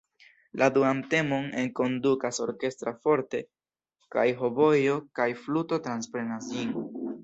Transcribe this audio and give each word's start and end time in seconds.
La 0.61 0.69
duan 0.77 1.03
temon 1.11 1.45
enkondukas 1.65 2.41
orkestra 2.47 2.95
"forte", 3.05 3.43
kaj 4.17 4.27
hobojo 4.43 5.01
kaj 5.21 5.33
fluto 5.47 5.85
transprenas 5.89 6.55
ĝin. 6.55 6.79